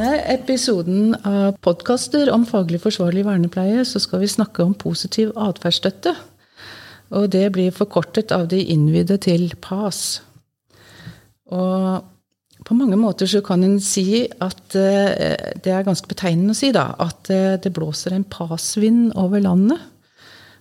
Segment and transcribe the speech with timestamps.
[0.00, 6.14] Denne episoden av podkaster om faglig forsvarlig vernepleie så skal vi snakke om positiv atferdsstøtte.
[7.20, 10.22] Og det blir forkortet av de innvidde til PAS.
[11.52, 16.60] Og på mange måter så kan en si at eh, Det er ganske betegnende å
[16.62, 16.94] si, da.
[16.96, 19.84] At eh, det blåser en PAS-vind over landet.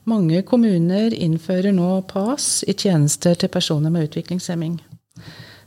[0.04, 4.82] Mange kommuner innfører nå PAS i tjenester til personer med utviklingshemming.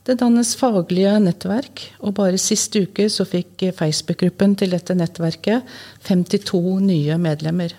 [0.03, 5.69] Det dannes faglige nettverk, og bare sist uke så fikk Facebook-gruppen til dette nettverket
[6.09, 7.77] 52 nye medlemmer.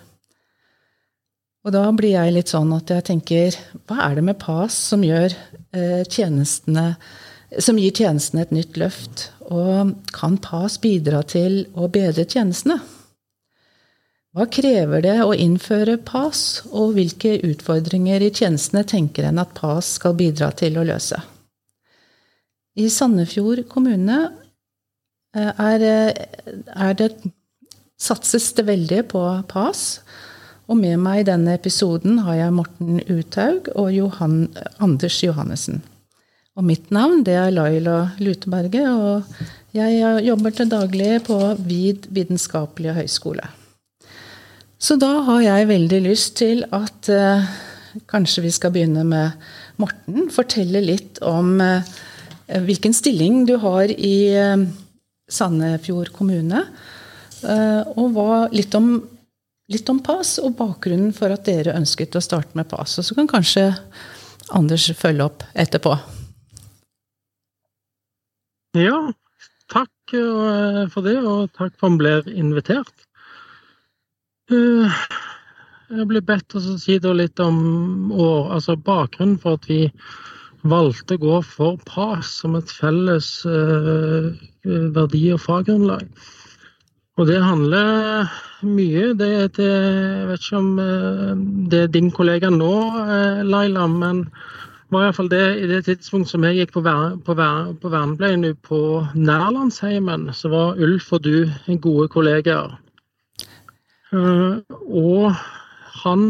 [1.64, 5.04] Og da blir jeg litt sånn at jeg tenker hva er det med PAS som
[5.04, 5.36] gjør
[5.76, 6.94] eh, tjenestene
[7.62, 9.28] som gir tjenestene et nytt løft?
[9.52, 12.80] Og kan PAS bidra til å bedre tjenestene?
[14.34, 20.00] Hva krever det å innføre PAS, og hvilke utfordringer i tjenestene tenker en at PAS
[20.00, 21.20] skal bidra til å løse?
[22.80, 24.20] I Sandefjord kommune
[25.38, 25.88] eh, er,
[26.74, 27.12] er det,
[28.02, 30.02] satses det veldig på PAS.
[30.72, 34.38] Og med meg i denne episoden har jeg Morten Uthaug og Johan,
[34.82, 35.84] Anders Johannessen.
[36.58, 42.94] Og mitt navn det er Laila Luteberget, og jeg jobber til daglig på VID vitenskapelige
[43.00, 43.48] høgskole.
[44.78, 47.46] Så da har jeg veldig lyst til at eh,
[48.12, 49.46] kanskje vi skal begynne med
[49.82, 50.28] Morten.
[50.34, 51.88] Fortelle litt om eh,
[52.62, 54.68] hvilken stilling du har i eh,
[55.32, 56.66] Sandefjord kommune.
[57.44, 58.96] Eh, og litt om
[59.72, 62.98] litt om PAS og bakgrunnen for at dere ønsket å starte med PAS.
[63.00, 63.72] Og så kan kanskje
[64.54, 65.94] Anders følge opp etterpå.
[68.78, 68.98] Ja,
[69.72, 73.08] takk eh, for det, og takk for at han ble invitert.
[74.52, 75.00] Eh,
[75.94, 77.58] jeg blir bedt om å si litt om
[78.20, 79.88] altså bakgrunnen for at vi
[80.64, 84.32] valgte å gå for PAS som et felles eh,
[84.96, 86.08] verdi- og faggrunnlag.
[87.20, 88.32] Og det handler
[88.66, 89.12] mye.
[89.20, 91.32] Det, det, jeg vet ikke om eh,
[91.70, 94.26] det er din kollega nå, eh, Laila, men
[94.94, 98.80] var iallfall det i det tidspunktet som jeg gikk på, vernebleien på, på på
[99.18, 101.50] Nærlandsheimen, så var Ulf og du
[101.82, 102.78] gode kollegaer.
[104.14, 105.34] Eh, og
[106.02, 106.24] han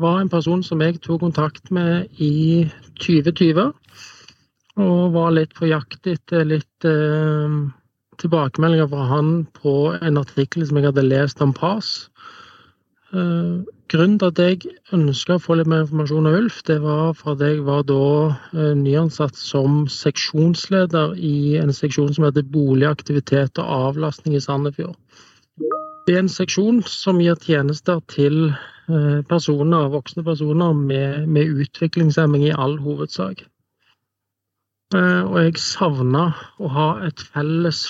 [0.00, 2.66] var en person som jeg tok kontakt med i
[2.98, 3.70] 2020.
[4.76, 6.88] Og var litt på jakt etter litt
[8.20, 12.08] tilbakemeldinger fra han på en artikkel som jeg hadde lest om PAS.
[13.14, 13.62] Eh,
[13.92, 17.52] grunnen til at jeg ønska å få litt mer informasjon av Ulf, det var fordi
[17.52, 18.06] jeg var da
[18.52, 24.96] eh, nyansatt som seksjonsleder i en seksjon som heter Bolig, aktivitet og avlastning i Sandefjord.
[26.06, 28.50] Det er en seksjon som gir tjenester til
[29.28, 33.42] personer, voksne personer med, med utviklingshemming i all hovedsak.
[34.94, 36.28] Og jeg savna
[36.62, 37.80] å ha et felles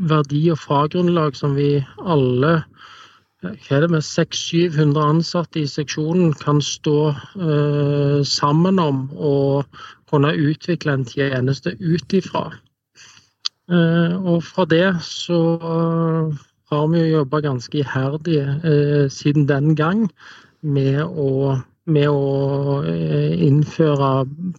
[0.00, 2.62] verdi- og faggrunnlag som vi alle
[3.40, 6.96] hva er det med 600-700 ansatte i seksjonen kan stå
[7.40, 9.78] uh, sammen om og
[10.12, 12.50] kunne utvikle en tjeneste ut ifra.
[13.70, 15.40] Uh, og fra det så
[16.70, 20.06] har vi jo jobba ganske iherdig eh, siden den gang
[20.60, 21.58] med å,
[21.90, 22.82] med å
[23.48, 24.10] innføre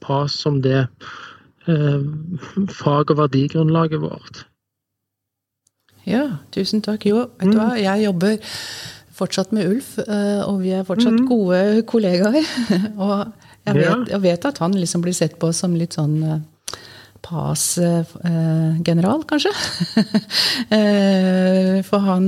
[0.01, 0.87] PAS som det
[2.73, 4.41] fag- og verdigrunnlaget vårt.
[6.09, 7.05] Ja, tusen takk.
[7.05, 7.81] Jo, vet du hva, mm.
[7.83, 8.55] jeg jobber
[9.21, 11.27] fortsatt med Ulf, eh, og vi er fortsatt mm.
[11.29, 12.41] gode kollegaer.
[13.03, 13.15] og
[13.67, 16.17] jeg vet, jeg vet, at han liksom blir sett på som litt sånn
[17.21, 18.03] eh,
[18.81, 19.53] PAS-general, kanskje.
[20.71, 22.25] Eh, for han,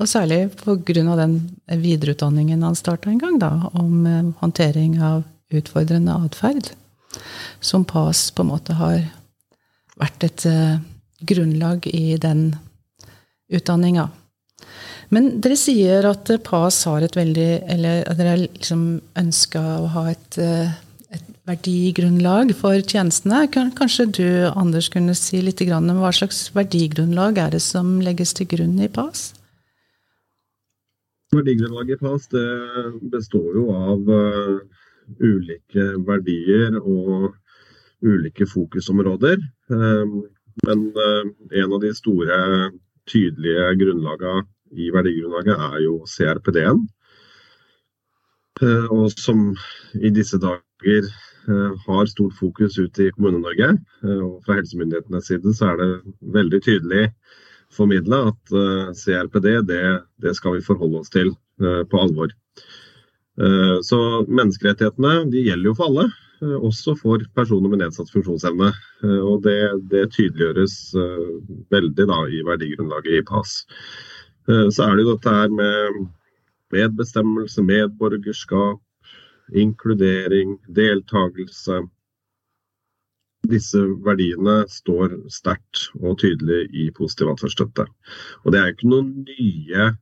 [0.00, 1.16] og særlig pga.
[1.16, 1.34] den
[1.66, 6.70] videreutdanningen han starta en gang, da, om håndtering av utfordrende atferd.
[7.60, 9.02] Som PAS på en måte har
[9.96, 10.46] vært et
[11.20, 12.56] grunnlag i den
[13.52, 14.08] utdanninga.
[15.14, 18.86] Men dere sier at PAS har et veldig Eller dere liksom
[19.18, 20.38] ønska å ha eh, et,
[21.46, 23.46] verdigrunnlag for tjenestene.
[23.50, 28.48] Kanskje du, Anders, kunne si litt om hva slags verdigrunnlag er det som legges til
[28.50, 29.30] grunn i PAS?
[31.34, 32.48] Verdigrunnlaget i PAS det
[33.12, 34.58] består jo av uh,
[35.20, 37.32] ulike verdier og
[38.06, 39.38] ulike fokusområder.
[39.70, 40.26] Um,
[40.66, 41.24] men uh,
[41.62, 42.42] en av de store
[43.06, 46.86] tydelige grunnlagene i verdigrunnlaget er jo CRPD-en.
[48.62, 49.50] Eh, og som
[50.00, 51.16] i disse dager eh,
[51.86, 53.72] har stort fokus ute i Kommune-Norge.
[54.04, 55.90] Eh, og fra helsemyndighetenes side så er det
[56.36, 57.06] veldig tydelig
[57.76, 58.52] formidla at
[58.96, 59.80] CRPD det,
[60.22, 62.30] det, skal vi forholde oss til på alvor.
[63.84, 63.98] Så
[64.30, 66.04] menneskerettighetene de gjelder jo for alle.
[66.68, 68.70] også for personer med nedsatt funksjonsevne.
[69.02, 69.58] Og det,
[69.90, 70.78] det tydeliggjøres
[71.74, 73.58] veldig da, i verdigrunnlaget i PAS.
[74.46, 76.06] Så er det jo dette her med
[76.72, 78.80] medbestemmelse, medborgerskap,
[79.54, 81.82] inkludering, deltakelse.
[83.46, 87.86] Disse verdiene står sterkt og tydelig i positiv atferdsstøtte.
[88.44, 89.92] Og det er ikke noen nye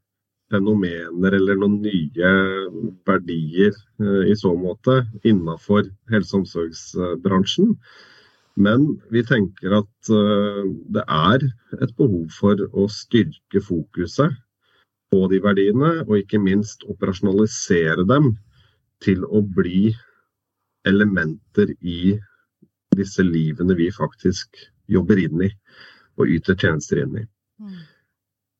[0.52, 2.32] fenomener eller noen nye
[3.08, 7.74] verdier eh, i så måte innenfor helse- og omsorgsbransjen.
[8.54, 10.64] Men vi tenker at eh,
[10.94, 11.46] det er
[11.82, 14.36] et behov for å styrke fokuset
[15.12, 18.32] på de verdiene, og ikke minst operasjonalisere dem
[19.04, 19.92] til å bli
[20.88, 22.14] elementer i
[22.94, 24.60] disse livene vi faktisk
[24.90, 25.50] jobber inn i
[26.20, 27.24] og yter tjenester inn i.
[27.60, 27.82] Mm.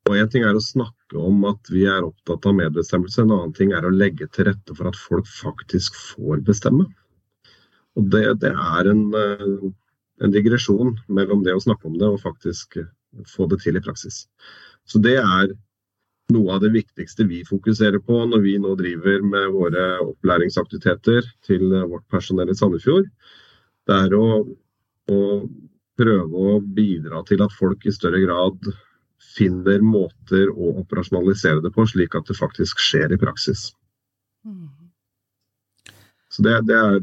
[0.05, 3.55] Og En ting er å snakke om at vi er opptatt av medbestemmelse, en annen
[3.57, 6.85] ting er å legge til rette for at folk faktisk får bestemme.
[7.97, 9.71] Og Det, det er en, eh,
[10.25, 12.83] en digresjon mellom det å snakke om det og faktisk
[13.31, 14.25] få det til i praksis.
[14.85, 15.55] Så det er
[16.33, 21.69] noe av det viktigste vi fokuserer på når vi nå driver med våre opplæringsaktiviteter til
[21.91, 23.11] vårt personell i Sandefjord.
[23.85, 24.41] Det er å,
[25.13, 25.21] å
[26.01, 28.73] prøve å bidra til at folk i større grad
[29.35, 33.69] finner måter å operasjonalisere det på, slik at det faktisk skjer i praksis.
[36.31, 36.99] Så det, det er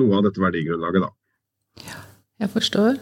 [0.00, 1.86] noe av dette verdigrunnlaget, da.
[1.86, 2.00] Ja,
[2.44, 2.98] jeg forstår.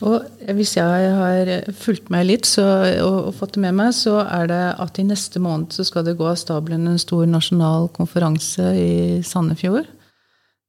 [0.00, 2.64] Og hvis jeg har fulgt med litt så,
[3.04, 6.06] og, og, fått det med meg, så er det at i neste måned så skal
[6.06, 8.92] det gå av stabelen en stor nasjonal konferanse i
[9.26, 9.88] Sandefjord.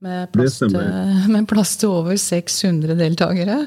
[0.02, 0.76] Med plass, til,
[1.34, 3.60] med plass til over 600 deltakere.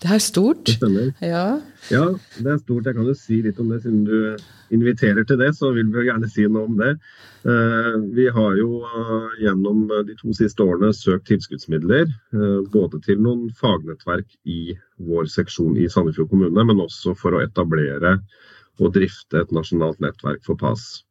[0.00, 0.64] Det er stort.
[0.64, 1.10] Det stemmer.
[1.20, 1.60] Ja.
[1.92, 2.04] ja,
[2.40, 2.86] det er stort.
[2.88, 5.50] Jeg kan jo si litt om det, siden du inviterer til det.
[5.58, 6.94] Så vil vi jo gjerne si noe om det.
[7.44, 12.08] Eh, vi har jo eh, gjennom de to siste årene søkt tilskuddsmidler.
[12.32, 14.72] Eh, både til noen fagnettverk i
[15.10, 18.16] vår seksjon i Sandefjord kommune, men også for å etablere
[18.80, 21.02] og drifte et nasjonalt nettverk for PAS.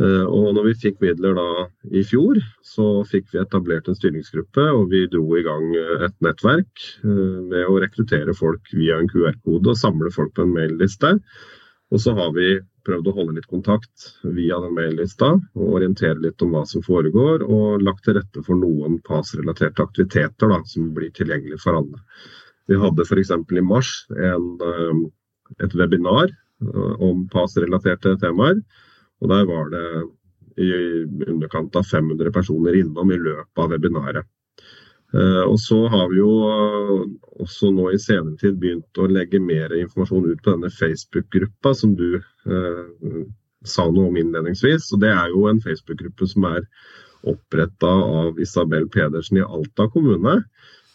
[0.00, 4.64] Eh, og når vi fikk midler da i fjor, så fikk vi etablert en styringsgruppe,
[4.72, 9.74] og vi dro i gang eh, et nettverk eh, å rekruttere folk via en QR-kode
[9.74, 11.12] og samle folk på en mailliste.
[11.90, 12.54] Og så har vi
[12.86, 17.44] prøvd å holde litt kontakt via den maillista og orientere litt om hva som foregår,
[17.44, 22.00] og lagt til rette for noen PAS-relaterte aktiviteter da, som blir tilgjengelig for alle.
[22.70, 23.34] Vi hadde f.eks.
[23.34, 24.46] i mars en,
[25.58, 26.30] et webinar
[27.02, 28.62] om PAS-relaterte temaer.
[29.20, 29.86] Og der var det
[30.60, 30.70] i
[31.28, 34.28] underkant av 500 personer innom i løpet av webinaret.
[35.14, 37.04] Eh, og så har vi jo eh,
[37.42, 41.96] også nå i senere tid begynt å legge mer informasjon ut på denne Facebook-gruppa som
[41.98, 43.22] du eh,
[43.66, 44.92] sa noe om innledningsvis.
[44.94, 46.62] Og det er jo en Facebook-gruppe som er
[47.30, 50.38] oppretta av Isabel Pedersen i Alta kommune.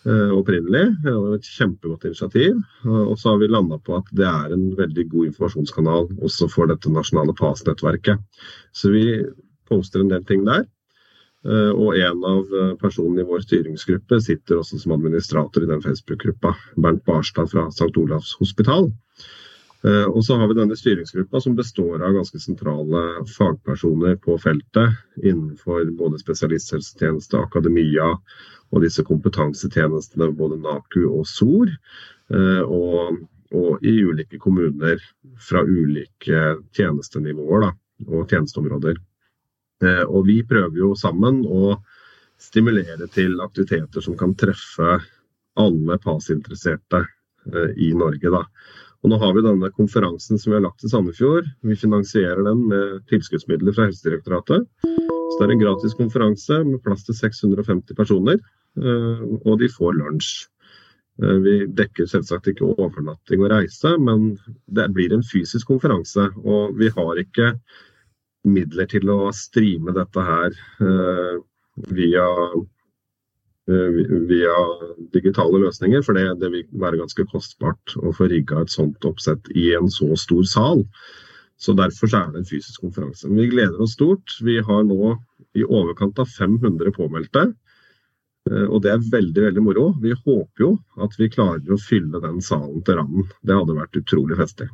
[0.06, 0.84] Eh, opprinnelig.
[1.02, 2.60] Det var et kjempegodt initiativ.
[2.86, 6.70] Og så har vi landa på at det er en veldig god informasjonskanal også for
[6.70, 8.22] dette nasjonale PAS-nettverket.
[8.70, 9.06] Så vi
[9.66, 10.68] poster en del ting der.
[11.46, 15.82] Eh, og en av eh, personene i vår styringsgruppe sitter også som administrator i den
[15.82, 16.54] Facebook-gruppa.
[16.78, 17.90] Bernt Barstad fra St.
[17.98, 18.92] Olavs hospital.
[19.86, 25.92] Og så har vi denne styringsgruppa som består av ganske sentrale fagpersoner på feltet innenfor
[26.00, 28.08] både spesialisthelsetjeneste, akademia,
[28.74, 31.72] og disse kompetansetjenestene, både NAKU og SOR.
[32.34, 33.20] Eh, og,
[33.54, 35.02] og, i ulike kommuner
[35.50, 37.74] fra ulike tjenestenivåer da,
[38.10, 38.98] og tjenesteområder.
[39.86, 41.78] Eh, og vi prøver jo sammen å
[42.42, 44.98] stimulere til aktiviteter som kan treffe
[45.62, 48.34] alle PAS-interesserte eh, i Norge.
[48.34, 48.44] Da.
[49.06, 51.46] Og nå har vi denne konferansen som vi har lagt til Sandefjord.
[51.62, 54.66] Vi finansierer den med tilskuddsmidler fra Helsedirektoratet.
[54.82, 58.42] Så det er en gratis konferanse med plass til 650 personer,
[58.82, 60.48] eh, og de får lunsj.
[61.22, 64.40] Eh, vi dekker selvsagt ikke overnatting og reise, men
[64.74, 66.26] det blir en fysisk konferanse.
[66.42, 67.54] Og vi har ikke
[68.46, 71.38] midler til å streame dette her eh,
[71.94, 72.26] via,
[73.66, 74.56] via
[75.14, 79.50] digitale løsninger, for det, det, vil være ganske kostbart å få rigga et sånt oppsett
[79.58, 80.84] i en så stor sal.
[81.58, 83.28] Så Derfor er det en fysisk konferanse.
[83.30, 84.38] Men vi gleder oss stort.
[84.44, 85.16] Vi har nå
[85.56, 87.48] i overkant av 500 påmeldte.
[88.52, 89.88] Eh, og det er veldig veldig moro.
[90.04, 93.30] Vi håper jo at vi klarer å fylle den salen til randen.
[93.42, 94.70] Det hadde vært utrolig festlig.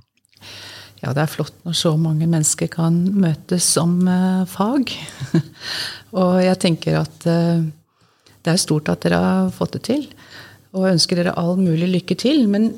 [1.01, 4.91] Ja, det er flott når så mange mennesker kan møtes om uh, fag.
[6.19, 7.25] og jeg tenker at
[8.41, 10.05] det er stort at dere har fått det til.
[10.71, 12.47] Og jeg ønsker dere all mulig lykke til.
[12.49, 12.71] Men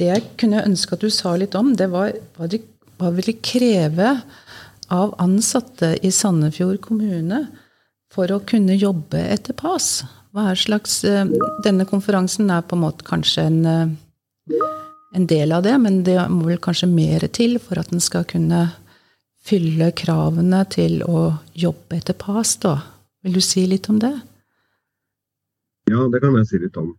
[0.00, 2.62] det jeg kunne ønske at du sa litt om, det var hva de
[3.02, 4.14] hva vil det kreve
[4.92, 7.46] av ansatte i Sandefjord kommune
[8.12, 10.04] for å kunne jobbe etter PAS?
[10.32, 11.00] Hva er slags
[11.64, 13.96] Denne konferansen er på en måte kanskje en,
[15.16, 18.28] en del av det, men det må vel kanskje mer til for at den skal
[18.28, 18.68] kunne
[19.42, 22.76] fylle kravene til å jobbe etter PAS, da.
[23.26, 24.14] Vil du si litt om det?
[25.90, 26.92] Ja, det kan jeg si litt om.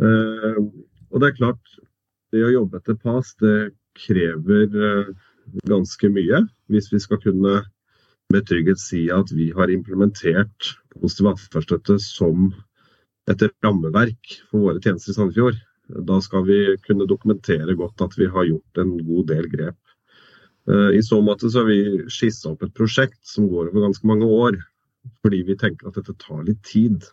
[0.00, 0.58] Eh,
[1.10, 1.76] og det er klart,
[2.34, 5.12] det å jobbe etter PAS, det krever eh,
[5.68, 6.44] ganske mye.
[6.70, 7.60] Hvis vi skal kunne
[8.30, 12.50] med trygghet si at vi har implementert positiv atferdsstøtte som
[13.30, 15.58] et rammeverk for våre tjenester i Sandefjord.
[16.06, 19.78] Da skal vi kunne dokumentere godt at vi har gjort en god del grep.
[20.70, 24.06] Eh, I så måte så har vi skissa opp et prosjekt som går over ganske
[24.06, 24.60] mange år,
[25.24, 27.08] fordi vi tenker at dette tar litt tid.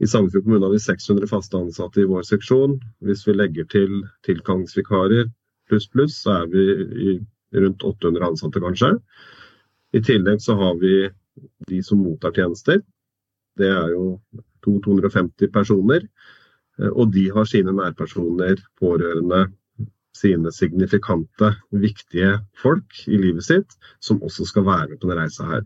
[0.00, 2.76] I Sandefjord kommune har vi 600 faste ansatte i vår seksjon.
[3.06, 5.30] Hvis vi legger til tilkallingsvikarer
[5.70, 7.16] pluss pluss, så er vi
[7.56, 8.92] rundt 800 ansatte kanskje.
[9.96, 11.08] I tillegg så har vi
[11.70, 12.82] de som mottar tjenester.
[13.56, 14.18] Det er jo
[14.66, 16.04] 250 personer.
[16.92, 19.46] Og de har sine nærpersoner, pårørende,
[20.16, 25.48] sine signifikante, viktige folk i livet sitt, som også skal være med på denne reisa
[25.48, 25.64] her.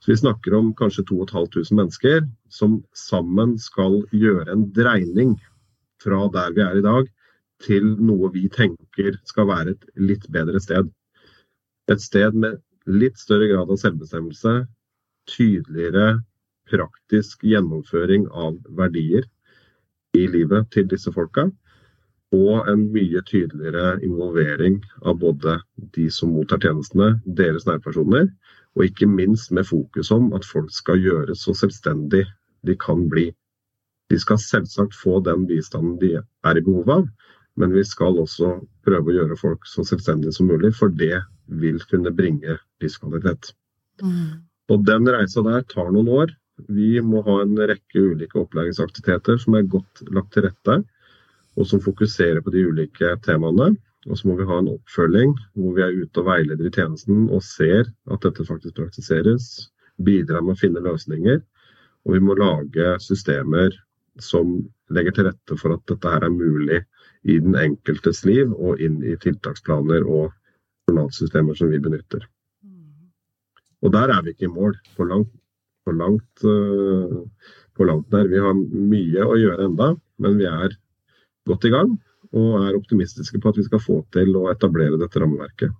[0.00, 5.34] Så Vi snakker om kanskje 2500 mennesker som sammen skal gjøre en dreining
[6.00, 7.10] fra der vi er i dag,
[7.60, 10.88] til noe vi tenker skal være et litt bedre sted.
[11.92, 14.54] Et sted med litt større grad av selvbestemmelse,
[15.28, 16.22] tydeligere
[16.70, 19.26] praktisk gjennomføring av verdier
[20.16, 21.50] i livet til disse folka,
[22.32, 25.58] og en mye tydeligere involvering av både
[25.96, 28.30] de som mottar tjenestene, deres nærpersoner,
[28.76, 32.24] og ikke minst med fokus om at folk skal gjøres så selvstendig
[32.66, 33.30] de kan bli.
[34.10, 37.08] De skal selvsagt få den bistanden de er i behov av,
[37.58, 38.52] men vi skal også
[38.86, 41.22] prøve å gjøre folk så selvstendige som mulig, for det
[41.60, 43.52] vil kunne bringe livskvalitet.
[44.02, 44.46] Mm.
[44.70, 46.34] Og den reisa der tar noen år.
[46.70, 50.80] Vi må ha en rekke ulike opplæringsaktiviteter som er godt lagt til rette,
[51.58, 53.74] og som fokuserer på de ulike temaene.
[54.08, 57.26] Og så må vi ha en oppfølging hvor vi er ute og veileder i tjenesten
[57.28, 59.68] og ser at dette faktisk praktiseres.
[60.00, 61.42] Bidrar med å finne løsninger.
[62.08, 63.76] Og vi må lage systemer
[64.24, 64.56] som
[64.92, 66.80] legger til rette for at dette her er mulig
[67.28, 70.30] i den enkeltes liv og inn i tiltaksplaner og
[70.88, 72.24] journalsystemer som vi benytter.
[73.84, 75.32] Og der er vi ikke i mål på langt,
[75.84, 77.20] på langt, uh,
[77.76, 78.28] på langt der.
[78.28, 80.76] Vi har mye å gjøre enda, men vi er
[81.48, 81.94] godt i gang
[82.36, 85.72] og er optimistiske på at vi skal få til å etablere dette rammeverket.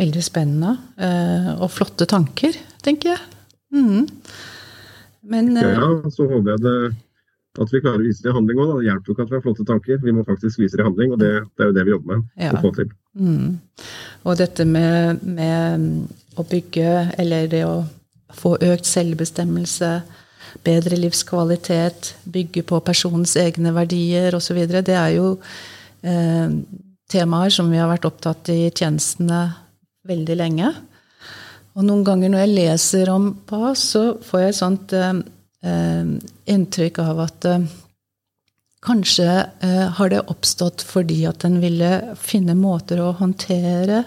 [0.00, 3.22] Veldig spennende uh, og flotte tanker, tenker jeg.
[3.72, 4.06] Mm.
[5.32, 6.76] Men, uh, ja, så håper jeg det
[7.60, 8.70] at vi klarer å vise det i handling òg.
[8.78, 10.88] Det hjelper jo ikke at vi har flotte tanker, vi må faktisk vise det i
[10.88, 11.12] handling.
[11.12, 12.52] Og det, det er jo det vi jobber med ja.
[12.56, 12.92] å få til.
[13.12, 13.58] Mm.
[14.22, 15.86] Og dette med, med,
[16.40, 17.82] å bygge, eller det å
[18.32, 19.90] få økt selvbestemmelse,
[20.64, 25.34] bedre livskvalitet, bygge på personens egne verdier osv., det er jo
[26.02, 26.56] eh,
[27.12, 29.44] temaer som vi har vært opptatt i tjenestene
[30.08, 30.72] veldig lenge.
[31.72, 35.22] Og noen ganger når jeg leser om PAS, så får jeg et sånt eh,
[35.62, 36.06] Eh,
[36.50, 37.66] inntrykk av at eh,
[38.82, 39.28] kanskje
[39.62, 44.02] eh, har det oppstått fordi at en ville finne måter å håndtere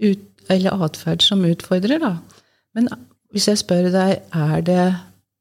[0.00, 2.14] ut, eller atferd som utfordrer, da.
[2.72, 2.88] Men
[3.36, 4.86] hvis jeg spør deg, er det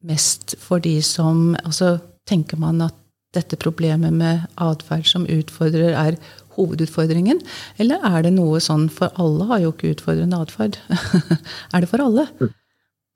[0.07, 2.95] mest for de som Altså, tenker man at
[3.35, 6.19] dette problemet med atferd som utfordrer, er
[6.57, 7.39] hovedutfordringen?
[7.79, 10.79] Eller er det noe sånn For alle har jo ikke utfordrende atferd.
[11.73, 12.27] er det for alle?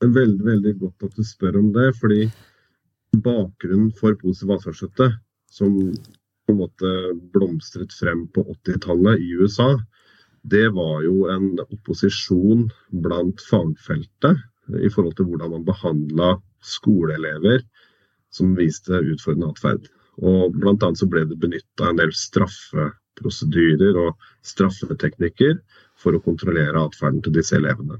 [0.03, 1.91] Veldig veldig godt at du spør om det.
[1.99, 2.29] fordi
[3.15, 5.05] bakgrunnen for positiv atferdsstøtte,
[5.51, 5.75] som
[6.45, 6.89] på en måte
[7.33, 9.69] blomstret frem på 80-tallet i USA,
[10.45, 12.67] det var jo en opposisjon
[13.05, 14.43] blant fagfeltet
[14.83, 16.35] i forhold til hvordan man behandla
[16.65, 17.63] skoleelever
[18.35, 19.87] som viste utfordrende atferd.
[20.23, 25.57] Og annet så ble det benytta en del straffeprosedyrer og straffeteknikker
[25.99, 27.99] for å kontrollere atferden til disse elevene.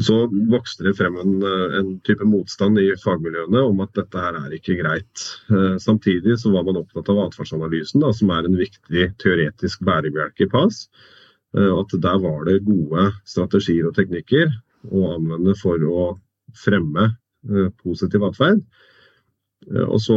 [0.00, 0.14] Så
[0.48, 1.32] vokste det frem en,
[1.76, 5.24] en, type motstand i fagmiljøene om at dette her er ikke greit.
[5.52, 10.50] Eh, samtidig så var man opptatt av atferdsanalysen, som er en viktig teoretisk bærebjelke i
[10.54, 10.86] PAS.
[11.56, 14.48] Eh, at der var det gode strategier og teknikker
[14.88, 16.06] å anvende for å
[16.58, 18.62] fremme eh, positiv atferd.
[19.70, 20.16] Og så,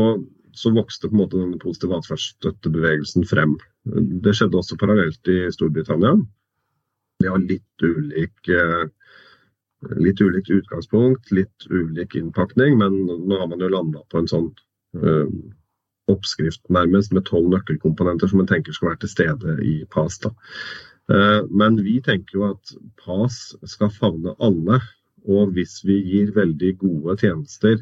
[0.56, 3.58] så, vokste på en måte denne positive atferdsstøttebevegelsen frem.
[4.24, 6.14] Det skjedde også parallelt i Storbritannia.
[7.20, 8.54] De har litt ulik
[10.00, 14.46] Litt ulikt utgangspunkt, litt ulik innpakning, men nå har man jo landa på en sånn
[16.08, 20.22] oppskrift nærmest med tolv nøkkelkomponenter som en tenker skal være til stede i PAS.
[20.24, 20.32] da.
[21.52, 22.74] Men vi tenker jo at
[23.04, 24.80] PAS skal favne alle,
[25.30, 27.80] Og hvis vi gir veldig gode tjenester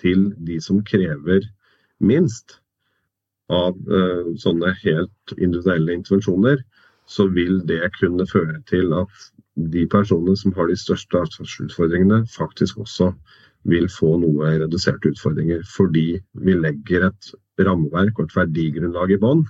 [0.00, 1.46] til de som krever
[2.02, 2.58] minst
[3.52, 6.62] av uh, sånne helt individuelle intervensjoner,
[7.06, 9.30] så vil det kunne føre til at
[9.72, 13.10] de personene som har de største atferdsutfordringene, faktisk også
[13.68, 15.60] vil få noe reduserte utfordringer.
[15.76, 16.06] Fordi
[16.46, 19.44] vi legger et rammeverk og et verdigrunnlag i bånn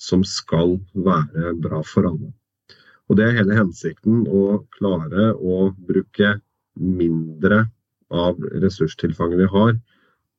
[0.00, 2.32] som skal være bra for alle.
[3.06, 6.36] Og Det er hele hensikten å klare å bruke
[6.76, 7.64] mindre
[8.14, 9.74] av ressurstilfanget vi har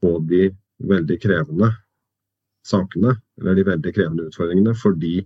[0.01, 0.50] på de
[0.88, 1.72] veldig krevende
[2.67, 4.75] sakene, eller de veldig krevende utfordringene.
[4.77, 5.22] Fordi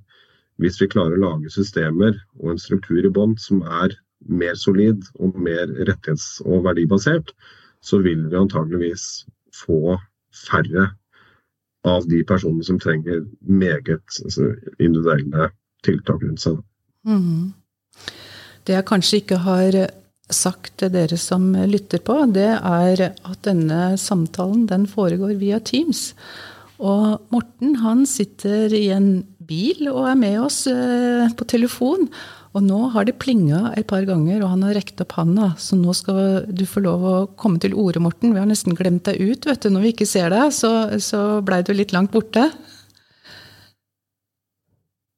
[0.61, 3.95] hvis vi klarer å lage systemer og en struktur i bånd som er
[4.29, 7.33] mer solid og mer rettighets- og verdibasert,
[7.81, 9.25] så vil vi antageligvis
[9.57, 9.97] få
[10.45, 10.91] færre
[11.89, 15.49] av de personene som trenger meget altså, individuelle
[15.85, 16.59] tiltak rundt seg.
[17.09, 17.53] Mm.
[18.67, 19.77] Det jeg kanskje ikke har
[20.35, 26.11] sagt til dere som lytter på, det er at denne samtalen den foregår via Teams.
[26.81, 32.07] Og Morten han sitter i en bil og er med oss eh, på telefon.
[32.51, 35.53] Og nå har det plinga et par ganger, og han har rekt opp handa.
[35.61, 38.33] Så nå skal du få lov å komme til orde, Morten.
[38.35, 39.69] Vi har nesten glemt deg ut, vet du.
[39.71, 42.49] Når vi ikke ser deg, så, så blei du litt langt borte.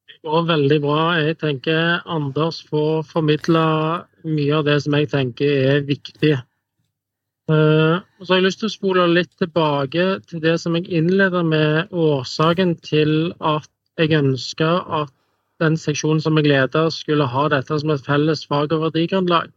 [0.05, 0.99] Det går veldig bra.
[1.23, 3.65] Jeg tenker Anders får formidla
[4.27, 6.33] mye av det som jeg tenker er viktig.
[7.51, 11.41] Uh, så har jeg lyst til å spole litt tilbake til det som jeg innleda
[11.43, 13.67] med, årsaken til at
[13.99, 14.69] jeg ønska
[15.01, 15.11] at
[15.61, 19.51] den seksjonen som jeg leder, skulle ha dette som et felles fag- og verdigrunnlag.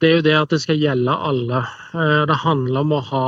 [0.00, 1.64] Det er jo det at det skal gjelde alle.
[1.92, 3.26] Uh, det handler om å ha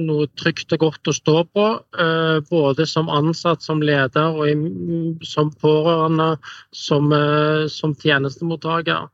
[0.00, 1.66] noe trygt og godt å stå på,
[1.98, 6.36] eh, både som ansatt, som leder og som pårørende,
[6.72, 9.10] som, eh, som tjenestemottaker.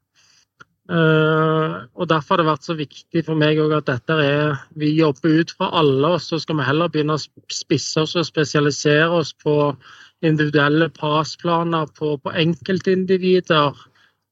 [0.90, 5.50] Og Derfor har det vært så viktig for meg at dette er Vi jobber ut
[5.52, 9.76] fra alle, og så skal vi heller begynne å spisse oss og spesialisere oss på
[10.22, 13.76] individuelle PAS-planer på, på enkeltindivider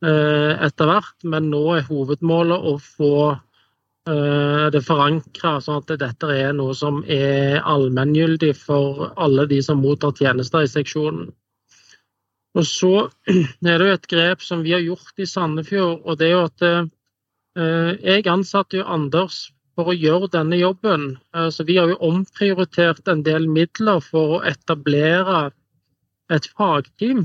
[0.05, 3.13] eh, etter hvert, men nå er hovedmålet å få
[4.09, 9.83] eh, det forankra, sånn at dette er noe som er allmenngyldig for alle de som
[9.85, 11.29] mottar tjenester i seksjonen.
[12.59, 12.93] Og så
[13.69, 16.47] er det jo et grep som vi har gjort i Sandefjord, og det er jo
[16.49, 16.91] at eh,
[18.03, 21.13] jeg ansatte jo Anders for å gjøre denne jobben.
[21.37, 25.49] Eh, så vi har jo omprioritert en del midler for å etablere
[26.29, 27.23] et fagteam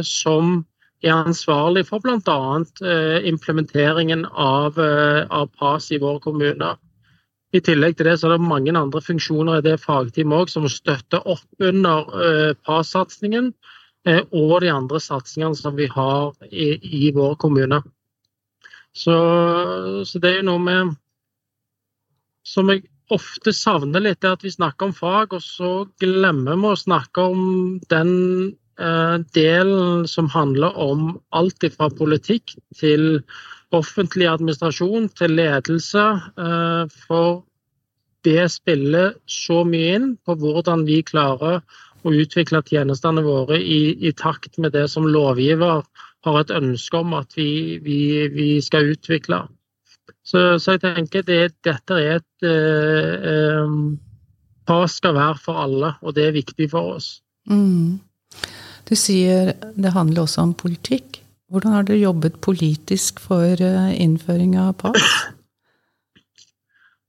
[0.00, 0.62] som
[1.08, 2.38] er ansvarlig for bl.a.
[2.84, 6.74] Eh, implementeringen av, eh, av, PAS i vår kommune.
[7.52, 11.24] I tillegg til det så er det mange andre funksjoner i det fagteamet som støtter
[11.24, 13.54] opp under eh, PAS-satsingen
[14.08, 17.82] og de andre satsingene som vi har i, i vår kommune.
[18.96, 19.16] Så,
[20.08, 20.94] så, det er jo noe med
[22.48, 26.70] som jeg ofte savner litt, er at vi snakker om fag, og så glemmer vi
[26.70, 27.42] å snakke om
[27.92, 28.12] den
[29.34, 33.20] delen som handler om alt fra politikk til
[33.76, 36.06] offentlig administrasjon til ledelse.
[36.38, 37.44] Eh, for
[38.26, 41.62] det spiller så mye inn på hvordan vi klarer
[42.00, 45.82] å utvikle tjenestene våre i, i takt med det som lovgiver
[46.24, 49.44] har et ønske om at vi, vi, vi skal utvikle.
[50.26, 56.14] Så, så jeg tenker det, dette er et eh, eh, skal være for alle, og
[56.14, 57.08] det er viktig for oss.
[57.50, 57.98] Mm.
[58.90, 61.20] Du sier det handler også om politikk.
[61.50, 65.06] Hvordan har dere jobbet politisk for eh, innføring av PAS?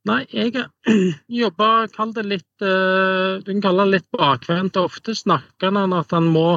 [0.09, 0.53] Nei, jeg
[1.41, 4.79] jobber, kall det litt eh, Du kan kalle det litt bakvendt.
[4.81, 6.47] Ofte snakker en at en må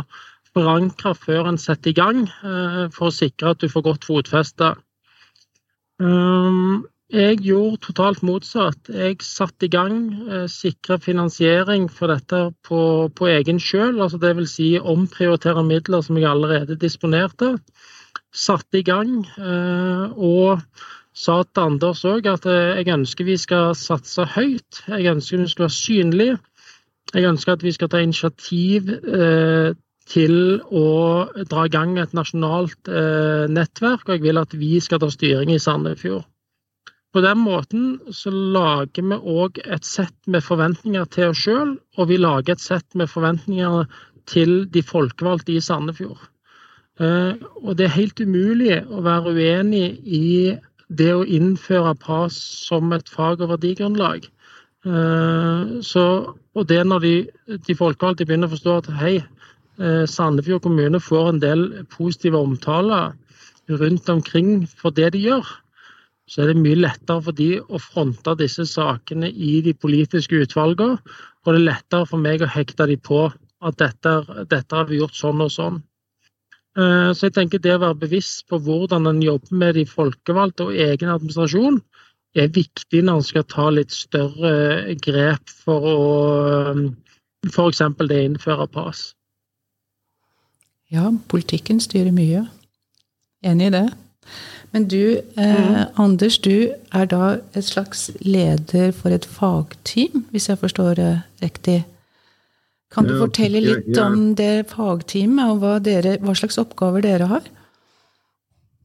[0.55, 4.75] forankre før en setter i gang, eh, for å sikre at du får godt fotfeste.
[6.01, 8.89] Um, jeg gjorde totalt motsatt.
[8.89, 14.01] Jeg satte i gang eh, sikra finansiering for dette på, på egen kjøl.
[14.01, 14.57] Altså Dvs.
[14.57, 17.59] Si omprioritere midler som jeg allerede disponerte.
[18.33, 20.65] Satte i gang eh, og
[21.15, 24.83] sa til Anders òg at eh, jeg ønsker vi skal satse høyt.
[24.89, 26.39] Jeg ønsker vi skal være synlige.
[27.15, 29.75] Jeg ønsker at vi skal ta initiativ eh,
[30.09, 30.89] til å
[31.49, 35.53] dra i gang et nasjonalt eh, nettverk, og jeg vil at vi skal ta styring
[35.55, 36.25] i Sandefjord.
[37.15, 42.11] På den måten så lager vi òg et sett med forventninger til oss sjøl, og
[42.11, 43.85] vi lager et sett med forventninger
[44.31, 46.19] til de folkevalgte i Sandefjord.
[46.99, 50.27] Eh, og det er helt umulig å være uenig i
[50.91, 54.27] det å innføre PAS som et fag- og verdigrunnlag.
[54.85, 57.15] Eh, så, og det når de,
[57.69, 59.17] de folkevalgte begynner å forstå at hei,
[59.83, 63.15] Eh, Sandefjord kommune får en del positive omtaler
[63.67, 65.49] rundt omkring for det de gjør,
[66.31, 71.01] så er det mye lettere for de å fronte disse sakene i de politiske utvalgene.
[71.45, 73.27] Og det er lettere for meg å hekte de på
[73.65, 74.15] at dette,
[74.49, 75.83] dette har vi gjort sånn og sånn.
[76.75, 80.69] Eh, så jeg tenker det å være bevisst på hvordan en jobber med de folkevalgte
[80.69, 81.79] og egen administrasjon,
[82.35, 86.01] er viktig når en skal ta litt større grep for å
[87.47, 87.83] f.eks.
[88.09, 89.13] det å innføre pass.
[90.91, 92.45] Ja, politikken styrer mye.
[93.45, 93.87] Enig i det.
[94.75, 95.95] Men du, eh, mm.
[96.03, 101.11] Anders, du er da et slags leder for et fagteam, hvis jeg forstår det
[101.43, 101.85] riktig?
[102.95, 104.07] Kan du ja, fortelle litt ja, ja.
[104.11, 107.47] om det fagteamet, og hva, dere, hva, slags oppgaver dere har?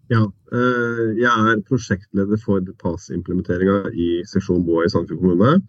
[0.10, 0.24] Ja,
[0.54, 5.60] eh, jeg er prosjektleder for PAS-implementeringa i seksjon BOA i Sandefjord kommune.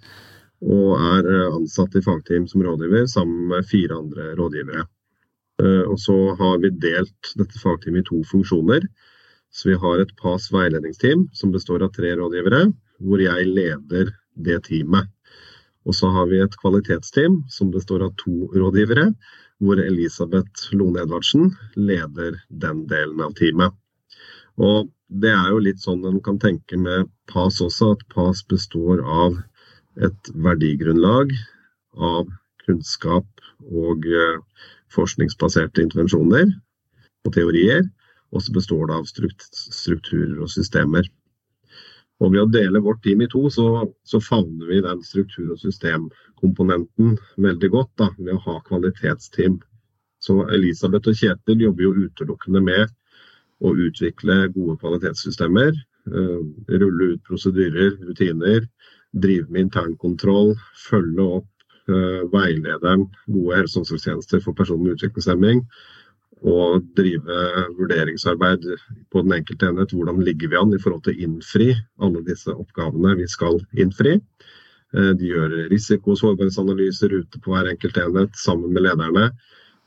[0.60, 4.86] Og er eh, ansatt i fagteam som rådgiver sammen med fire andre rådgivere.
[5.60, 8.88] Eh, og så har vi delt dette fagteamet i to funksjoner.
[9.50, 12.68] Så vi har et PAS veiledningsteam som består av tre rådgivere,
[13.02, 15.10] hvor jeg leder det teamet.
[15.88, 19.10] Og så har vi et kvalitetsteam som består av to rådgivere,
[19.60, 23.74] hvor Elisabeth Lone Edvardsen leder den delen av teamet.
[24.60, 29.02] Og det er jo litt sånn en kan tenke med PAS også, at PAS består
[29.02, 29.38] av
[30.00, 31.32] et verdigrunnlag
[31.96, 32.28] av
[32.66, 33.26] kunnskap
[33.66, 34.38] og eh,
[34.94, 36.52] forskningsbaserte intervensjoner
[37.26, 37.88] og teorier.
[38.30, 41.08] Og så består det av strukturer og systemer.
[42.20, 43.66] Og ved å dele vårt team i to, så,
[44.04, 49.58] så favner vi den struktur- og systemkomponenten veldig godt da, ved å ha kvalitetsteam.
[50.20, 52.90] Så Elisabeth og Kjetil jobber jo utelukkende med
[53.64, 55.72] å utvikle gode kvalitetssystemer.
[56.10, 58.68] Uh, rulle ut prosedyrer, rutiner.
[59.16, 60.52] Drive med internkontroll.
[60.84, 61.48] Følge opp
[61.88, 65.64] uh, veilederen gode helse- og omsorgstjenester for personer med utviklingshemming
[66.40, 67.40] og drive
[67.76, 68.64] vurderingsarbeid
[69.12, 69.92] på den enkelte enhet.
[69.92, 71.68] Hvordan ligger vi an i forhold til å innfri
[72.00, 74.16] alle disse oppgavene vi skal innfri.
[74.96, 79.30] Eh, de gjør risiko- og sårbarhetsanalyser ute på hver enkelt enhet sammen med lederne.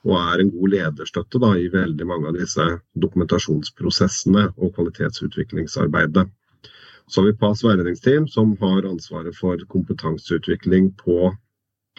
[0.04, 2.64] Og er en god lederstøtte da, i veldig mange av disse
[3.00, 6.28] dokumentasjonsprosessene og kvalitetsutviklingsarbeidet.
[7.08, 11.32] Så har vi PAS veiledningsteam, som har ansvaret for kompetanseutvikling på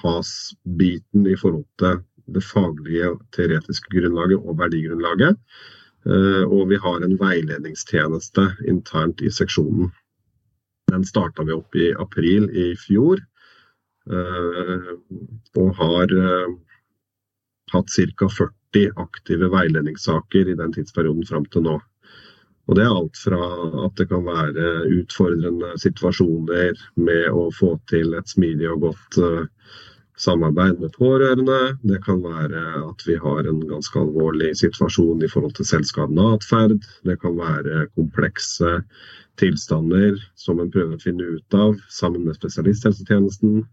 [0.01, 5.39] PAS-biten i forhold til det faglige teoretiske grunnlaget og verdigrunnlaget.
[6.05, 9.93] Eh, og vi har en veiledningstjeneste internt i seksjonen.
[10.93, 13.23] Den starta vi opp i april i fjor.
[14.05, 14.91] Eh,
[15.57, 16.53] og har eh,
[17.73, 18.29] hatt ca.
[18.29, 21.79] 40 aktive veiledningssaker i den tidsperioden fram til nå.
[22.65, 23.41] Og Det er alt fra
[23.85, 29.19] at det kan være utfordrende situasjoner med å få til et smidig og godt
[30.17, 31.77] samarbeid med pårørende.
[31.83, 36.81] Det kan være at vi har en ganske alvorlig situasjon i forhold til selvskadende atferd.
[37.05, 38.81] Det kan være komplekse
[39.41, 43.65] tilstander som en prøver å finne ut av sammen med spesialisthelsetjenesten.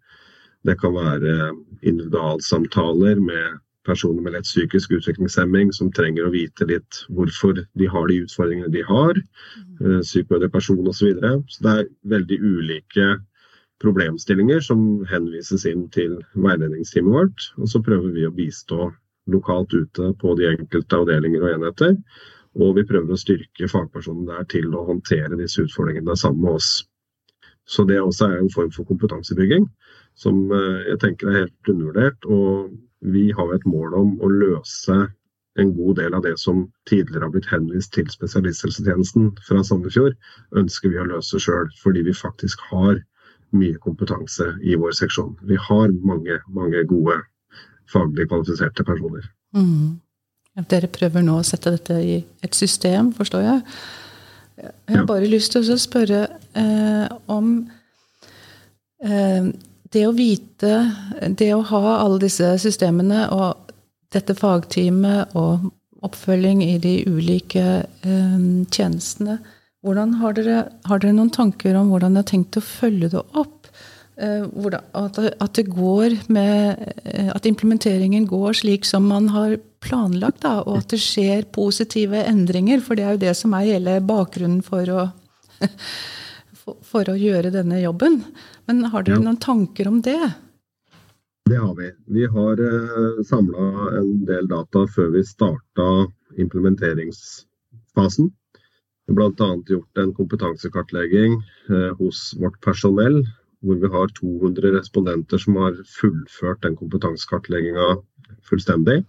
[0.65, 1.51] Det kan være
[1.82, 8.08] individualsamtaler med personer med lett psykisk utviklingshemming som trenger å vite litt hvorfor de har
[8.10, 9.17] de utfordringene de har.
[9.82, 10.01] Mm.
[10.06, 10.99] Psykodepresjon person osv.
[10.99, 11.34] Så, videre.
[11.49, 13.08] så det er veldig ulike
[13.82, 17.48] problemstillinger som henvises inn til veiledningsteamet vårt.
[17.60, 18.91] Og så prøver vi å bistå
[19.32, 21.98] lokalt ute på de enkelte avdelinger og enheter.
[22.62, 26.72] Og vi prøver å styrke fagpersonen der til å håndtere disse utfordringene sammen med oss.
[27.70, 29.67] Så det også er en form for kompetansebygging
[30.20, 32.28] som eh, jeg tenker er helt undervurdert.
[32.28, 32.72] Og
[33.13, 34.98] vi har et mål om å løse
[35.60, 40.15] en god del av det som tidligere har blitt henvist til spesialisthelsetjenesten fra Sandefjord,
[40.58, 43.02] ønsker vi å løse sjøl, fordi vi faktisk har
[43.56, 45.36] mye kompetanse i vår seksjon.
[45.48, 47.20] Vi har mange, mange gode
[47.92, 49.28] faglig kvalifiserte personer.
[49.56, 50.00] Mm.
[50.72, 53.66] Dere prøver nå å sette dette i et system, forstår jeg.
[54.62, 55.10] Jeg har ja.
[55.10, 56.26] bare lyst til å spørre
[56.60, 57.54] eh, om
[59.02, 59.48] eh,
[59.92, 60.74] det å vite
[61.40, 63.72] Det å ha alle disse systemene og
[64.14, 65.72] dette fagteamet og
[66.06, 68.38] oppfølging i de ulike eh,
[68.70, 69.40] tjenestene
[69.82, 73.67] har dere, har dere, noen tanker om hvordan dere har tenkt å følge det opp?
[74.22, 74.44] Eh,
[74.94, 80.78] at, det går med, eh, at implementeringen går slik som man har planlagt, da, og
[80.84, 82.82] at det skjer positive endringer.
[82.82, 85.10] For det er jo det som er hele bakgrunnen for å,
[86.91, 88.22] for å gjøre denne jobben.
[88.70, 90.22] Men har dere noen tanker om det?
[91.50, 91.89] Det har vi.
[92.06, 96.06] Vi har eh, samla en del data før vi starta
[96.39, 98.30] implementeringsfasen
[99.15, 99.50] bl.a.
[99.67, 101.38] gjort en kompetansekartlegging
[101.69, 103.21] eh, hos vårt personell,
[103.62, 107.95] hvor vi har 200 respondenter som har fullført den kompetansekartlegginga
[108.50, 109.02] fullstendig.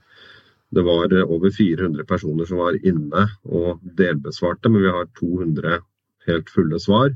[0.72, 5.80] Det var over 400 personer som var inne og delbesvarte, men vi har 200
[6.28, 7.12] helt fulle svar.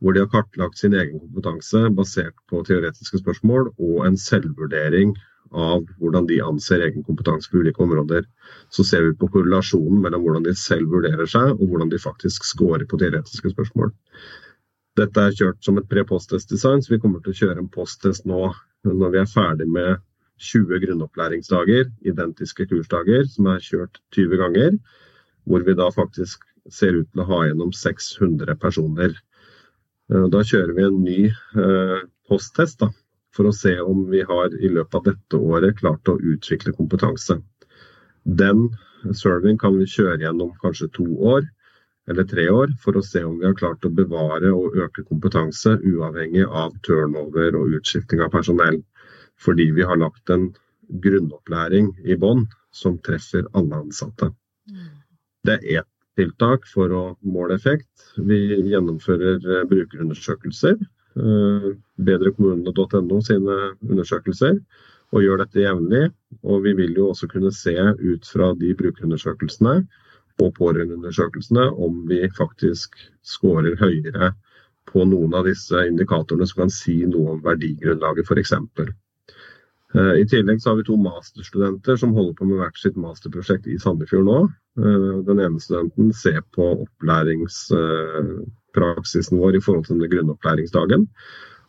[0.00, 5.12] Hvor de har kartlagt sin egen kompetanse basert på teoretiske spørsmål og en selvvurdering
[5.50, 8.26] av hvordan de anser egen kompetanse på ulike områder.
[8.70, 12.46] Så ser vi på korrelasjonen mellom hvordan de selv vurderer seg, og hvordan de faktisk
[12.46, 13.90] scorer på teoretiske spørsmål.
[14.98, 18.50] Dette er kjørt som et pre-post-test-design, så vi kommer til å kjøre en posttest nå
[18.86, 20.00] når vi er ferdig med
[20.40, 24.78] 20 grunnopplæringsdager, identiske kursdager, som er kjørt 20 ganger.
[25.48, 29.14] Hvor vi da faktisk ser ut til å ha gjennom 600 personer.
[30.10, 32.90] Da kjører vi en ny eh, posttest, da,
[33.36, 37.38] for å se om vi har i løpet av dette året klart å utvikle kompetanse.
[38.24, 38.68] Den
[39.16, 41.46] surveyen kan vi kjøre gjennom kanskje to år
[42.10, 45.76] eller tre år for å se om vi har klart å bevare og øke kompetanse
[45.78, 48.80] uavhengig av turnover og utskifting av personell.
[49.40, 50.50] Fordi vi har lagt en
[51.04, 54.32] grunnopplæring i bånn som treffer alle ansatte.
[55.46, 57.88] Det er ett tiltak for å måle effekt.
[58.18, 58.38] Vi
[58.72, 60.76] gjennomfører eh, brukerundersøkelser
[61.18, 64.60] Eh, bedrekommune.no sine undersøkelser,
[65.10, 66.04] og gjør dette jevnlig.
[66.46, 69.74] Og vi vil jo også kunne se ut fra de brukerundersøkelsene
[70.40, 72.94] og pårørendeundersøkelsene om vi faktisk
[73.26, 74.30] scorer høyere
[74.90, 78.54] på noen av disse indikatorene som kan si noe om verdigrunnlaget f.eks.
[79.90, 83.66] Eh, I tillegg så har vi to masterstudenter som holder på med hvert sitt masterprosjekt
[83.66, 84.40] i Sandefjord nå.
[84.78, 86.72] Eh, den ene studenten ser på
[88.70, 91.08] opplæringspraksisen vår i forhold til denne grunnopplæringsdagen,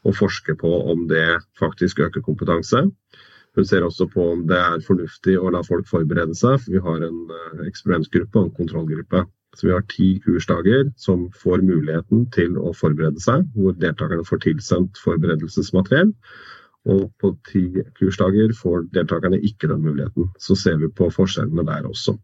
[0.04, 2.92] og forske på om det faktisk øker kompetanse.
[3.56, 6.80] Hun ser også på om det er fornuftig å la folk forberede seg, for vi
[6.80, 9.26] har en eh, eksperimentgruppe og en kontrollgruppe.
[9.56, 14.40] Så vi har ti kursdager som får muligheten til å forberede seg, hvor deltakerne får
[14.48, 16.14] tilsendt forberedelsesmateriell.
[16.88, 17.66] Og på ti
[18.00, 20.32] kursdager får deltakerne ikke den muligheten.
[20.40, 22.16] Så ser vi på forskjellene der også.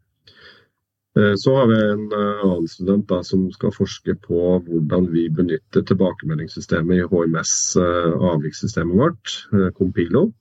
[1.17, 5.27] Eh, så har vi en eh, annen student da, som skal forske på hvordan vi
[5.33, 9.35] benytter tilbakemeldingssystemet i HMS, eh, avvikssystemet vårt,
[9.77, 10.31] Compilo.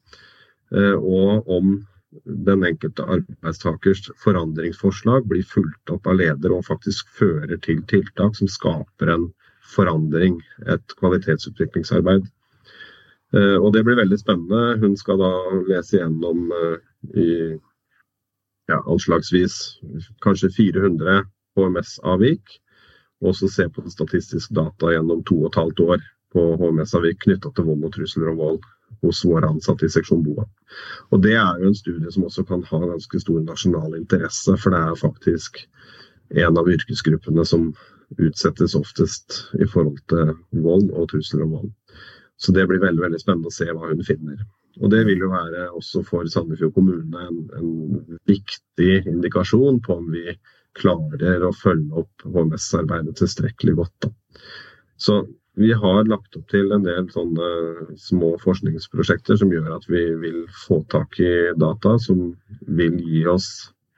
[0.97, 1.77] Og om
[2.25, 8.51] den enkelte arbeidstakers forandringsforslag blir fulgt opp av leder og faktisk fører til tiltak som
[8.51, 9.29] skaper en
[9.77, 12.27] forandring, et kvalitetsutviklingsarbeid.
[13.62, 14.81] Og det blir veldig spennende.
[14.83, 15.33] Hun skal da
[15.71, 16.51] lese gjennom
[17.15, 17.31] i
[18.70, 19.57] ja, anslagsvis
[20.24, 21.24] kanskje 400
[21.57, 22.61] HMS-avvik.
[23.24, 26.02] Og så se på statistisk data gjennom to og et halvt år
[26.37, 28.66] på HMS-avvik knytta til vold og trusler om vold
[29.05, 30.44] hos våre ansatte i seksjon BOA.
[31.11, 34.74] Og Det er jo en studie som også kan ha ganske stor nasjonal interesse, for
[34.74, 35.62] det er faktisk
[36.44, 37.70] en av yrkesgruppene som
[38.22, 41.72] utsettes oftest i forhold til vold og trusler om vold.
[42.37, 44.42] Så det blir veldig veldig spennende å se hva hun finner.
[44.83, 50.11] Og Det vil jo være også for Sandefjord kommune en, en viktig indikasjon på om
[50.12, 50.37] vi
[50.77, 53.95] klarer å følge opp HMS-arbeidet tilstrekkelig godt.
[54.05, 54.11] Da.
[55.01, 55.23] Så
[55.57, 57.49] vi har lagt opp til en del sånne
[58.01, 62.29] små forskningsprosjekter som gjør at vi vil få tak i data som
[62.69, 63.49] vil gi oss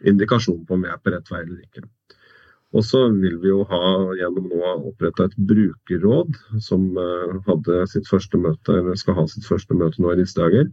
[0.06, 1.82] indikasjon på om vi er på rett vei eller ikke.
[2.76, 3.84] Og så vil vi jo ha
[4.18, 9.48] gjennom nå oppretta et brukerråd som uh, hadde sitt første møte, eller skal ha sitt
[9.48, 10.68] første møte nå i disse dager.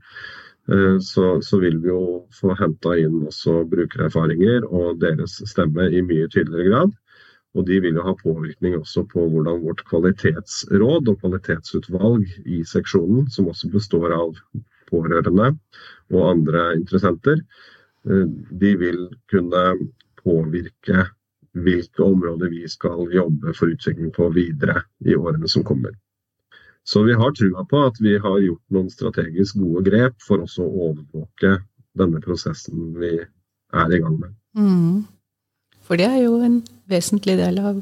[0.67, 6.03] Uh, så, så, vil vi jo få henta inn også brukererfaringer og deres stemme i
[6.03, 6.95] mye tydeligere grad.
[7.55, 13.29] Og de vil jo ha påvirkning også på hvordan vårt kvalitetsråd og kvalitetsutvalg i seksjonen,
[13.31, 14.35] som også består av
[14.91, 15.53] pårørende
[16.11, 17.39] og andre interessenter,
[18.03, 19.69] uh, de vil kunne
[20.19, 21.13] påvirke
[21.55, 25.95] hvilke områder vi skal jobbe for utvikling på videre i årene som kommer.
[26.85, 30.65] Så vi har trua på at vi har gjort noen strategisk gode grep for også
[30.65, 31.57] å overvåke
[31.97, 34.35] denne prosessen vi er i gang med.
[34.53, 35.05] Mm.
[35.85, 37.79] For det er jo en vesentlig del av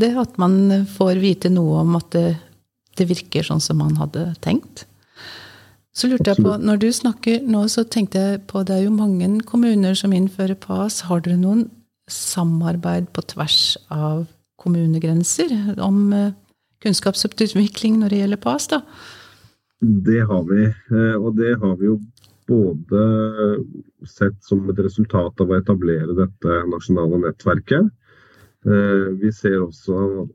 [0.00, 2.32] det at man får vite noe om at det,
[2.98, 4.86] det virker sånn som man hadde tenkt.
[5.92, 8.96] Så lurte jeg på, Når du snakker nå, så tenkte jeg på det er jo
[8.96, 11.02] mange kommuner som innfører PAS.
[11.06, 11.66] Har dere noen
[12.12, 14.26] samarbeid på tvers av
[14.62, 16.32] kommunegrenser om eh,
[16.84, 18.68] kunnskapsutvikling når det gjelder PAS?
[18.72, 18.82] da?
[19.82, 21.96] Det har vi, eh, og det har vi jo
[22.50, 23.02] både
[24.08, 27.90] sett som et resultat av å etablere dette nasjonale nettverket.
[28.66, 30.28] Eh, vi ser også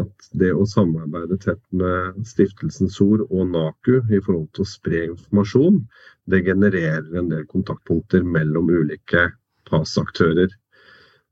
[0.00, 5.04] at det å samarbeide tett med Stiftelsen SOR og NAKU i forhold til å spre
[5.10, 5.82] informasjon,
[6.30, 9.30] det genererer en del kontaktpunkter mellom ulike
[9.68, 10.52] PAS-aktører.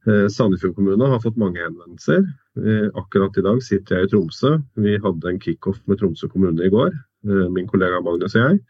[0.09, 2.23] Eh, Sandefjord kommune har fått mange henvendelser.
[2.57, 4.55] Eh, akkurat i dag sitter jeg i Tromsø.
[4.81, 6.94] Vi hadde en kickoff med Tromsø kommune i går,
[7.29, 8.61] eh, min kollega Magnus og jeg.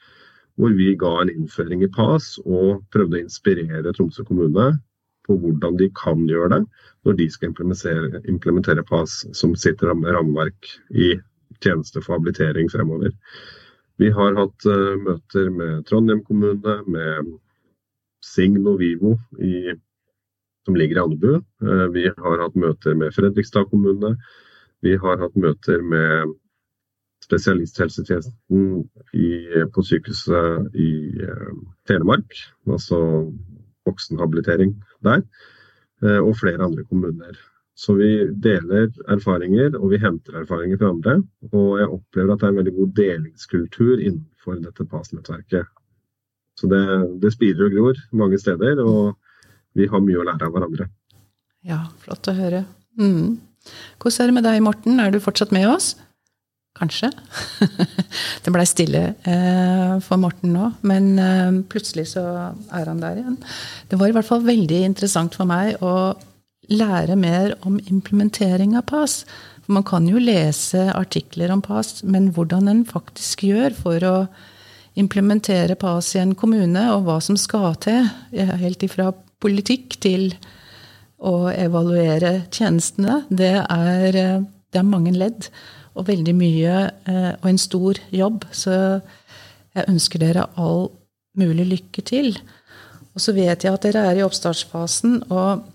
[0.58, 4.80] hvor vi ga en innføring i PAS og prøvde å inspirere Tromsø kommune
[5.22, 6.66] på hvordan de kan gjøre det
[7.06, 11.14] når de skal implementere, implementere PAS som sitt rammeverk i
[11.62, 13.14] tjeneste for habilitering fremover.
[13.98, 14.66] Vi har hatt
[14.98, 17.38] møter med Trondheim kommune, med
[18.20, 19.78] Signo Vivo i,
[20.68, 21.32] som ligger i Andebu.
[21.64, 24.16] Uh, vi har hatt møter med Fredrikstad kommune.
[24.84, 26.34] Vi har hatt møter med
[27.24, 28.66] spesialisthelsetjenesten
[29.16, 29.30] i,
[29.72, 30.90] på sykehuset i
[31.24, 31.54] uh,
[31.88, 32.36] Telemark,
[32.68, 33.00] altså
[33.88, 34.74] voksenhabilitering
[35.06, 35.22] der,
[36.02, 37.38] eh, og flere andre kommuner.
[37.78, 38.10] Så vi
[38.44, 41.14] deler erfaringer, og vi henter erfaringer fra andre.
[41.52, 45.70] Og jeg opplever at det er en veldig god delingskultur innenfor dette PAS-nettverket.
[46.58, 46.82] Så det,
[47.22, 49.16] det spirer og gror mange steder, og
[49.78, 50.88] vi har mye å lære av hverandre.
[51.66, 52.64] Ja, flott å høre.
[52.98, 53.38] Mm.
[53.98, 55.00] Hvordan er det med deg, Morten?
[55.02, 55.94] Er du fortsatt med oss?
[56.78, 57.10] Kanskje.
[58.44, 63.38] det blei stille eh, for Morten nå, men eh, plutselig så er han der igjen.
[63.90, 66.14] Det var i hvert fall veldig interessant for meg å
[66.68, 69.22] lære mer om implementering av PAS.
[69.68, 74.16] Man kan jo lese artikler om PAS, men hvordan en faktisk gjør for å
[74.98, 79.10] implementere PAS i en kommune, og hva som skal til, helt ifra
[79.42, 80.30] politikk til
[81.18, 85.48] å evaluere tjenestene, det er, eh, det er mange ledd
[85.98, 86.76] og veldig mye
[87.10, 88.46] eh, og en stor jobb.
[88.54, 88.72] Så
[89.74, 90.88] jeg ønsker dere all
[91.38, 92.32] mulig lykke til.
[93.14, 95.66] Og så vet jeg at dere er i oppstartsfasen, og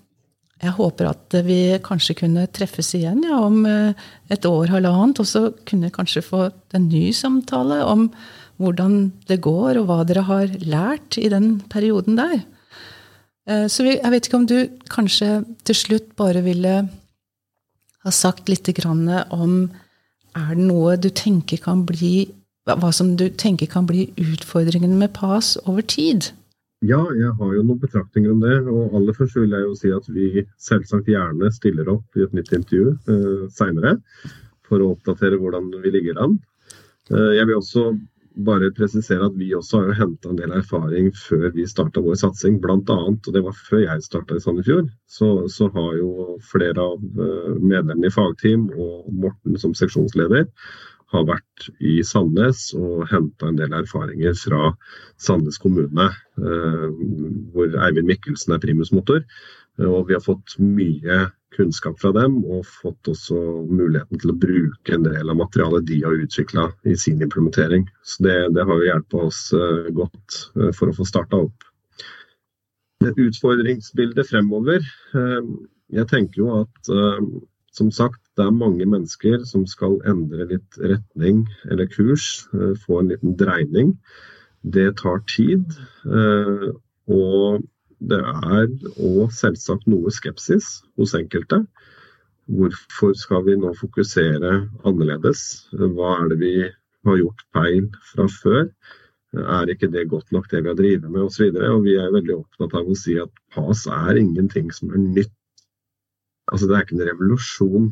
[0.63, 3.91] jeg håper at vi kanskje kunne treffes igjen ja, om eh,
[4.31, 6.47] et år, halvannet, og så kunne kanskje få
[6.77, 8.07] en ny samtale om
[8.61, 12.43] hvordan det går, og hva dere har lært i den perioden der.
[13.49, 14.57] Eh, så jeg vet ikke om du
[14.91, 16.75] kanskje til slutt bare ville
[18.03, 19.69] ha sagt litt om
[20.33, 22.29] er det noe du tenker kan bli
[22.63, 26.31] hva som du tenker kan bli utfordringen med PAS over tid?
[26.83, 28.55] Ja, jeg har jo noen betraktninger om det.
[28.67, 32.33] og Aller først vil jeg jo si at vi selvsagt gjerne stiller opp i et
[32.35, 33.97] nytt intervju eh, seinere
[34.67, 36.39] for å oppdatere hvordan vi ligger an.
[37.11, 37.85] Eh, jeg vil også
[38.35, 42.59] bare presisere at vi også har henta en del erfaring før vi starta vår satsing.
[42.63, 46.81] Blant annet, og det var før jeg starta i Sandefjord, så, så, har jo flere
[46.81, 50.49] av eh, medlemmene i fagteam og Morten som seksjonsleder
[51.13, 54.71] har vært i Sandnes og henta en del erfaringer fra
[55.21, 56.09] Sandnes kommune,
[56.41, 56.87] eh,
[57.53, 59.21] hvor Eivind Mikkelsen er primusmotor.
[59.83, 61.23] Og vi har fått mye
[61.55, 63.37] kunnskap fra dem, og fått også
[63.69, 67.87] muligheten til å bruke en del av materialet de har utvikla i sin implementering.
[68.03, 71.69] Så det, det har jo hjulpet oss uh, godt uh, for å få starta opp.
[73.03, 74.79] Det utfordringsbildet fremover
[75.15, 75.41] uh,
[75.91, 76.93] Jeg tenker jo at
[77.73, 82.45] som sagt, det er mange mennesker som skal endre litt retning eller kurs,
[82.85, 83.91] få en liten dreining.
[84.61, 85.73] Det tar tid.
[86.05, 87.65] og
[88.11, 88.67] det er
[88.99, 91.61] òg selvsagt noe skepsis hos enkelte.
[92.51, 94.51] Hvorfor skal vi nå fokusere
[94.83, 95.43] annerledes?
[95.71, 96.53] Hva er det vi
[97.07, 98.65] har gjort feil fra før?
[99.33, 101.55] Er ikke det godt nok det vi har drevet med osv.?
[101.85, 105.33] Vi er veldig opptatt av å si at PAS er ingenting som er nytt.
[106.51, 107.87] Altså det er ikke en revolusjon.